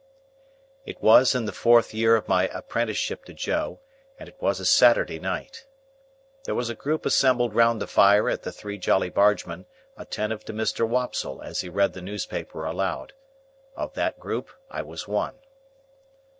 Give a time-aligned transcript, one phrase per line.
[0.83, 3.81] It was in the fourth year of my apprenticeship to Joe,
[4.17, 5.67] and it was a Saturday night.
[6.45, 10.53] There was a group assembled round the fire at the Three Jolly Bargemen, attentive to
[10.53, 10.87] Mr.
[10.87, 13.13] Wopsle as he read the newspaper aloud.
[13.75, 15.35] Of that group I was one.